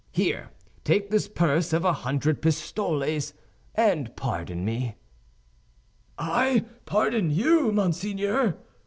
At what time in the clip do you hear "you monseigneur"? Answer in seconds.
7.29-8.57